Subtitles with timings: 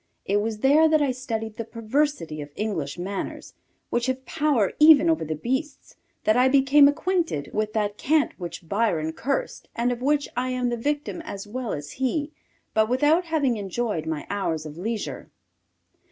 [0.25, 3.53] It was there that I studied the perversity of English manners,
[3.91, 8.67] which have power even over the beasts, that I became acquainted with that cant which
[8.67, 12.31] Byron cursed and of which I am the victim as well as he,
[12.73, 15.29] but without having enjoyed my hours of leisure.